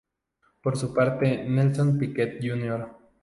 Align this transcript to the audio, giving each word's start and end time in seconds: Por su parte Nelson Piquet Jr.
Por 0.63 0.77
su 0.77 0.95
parte 0.95 1.43
Nelson 1.47 1.99
Piquet 1.99 2.39
Jr. 2.41 2.89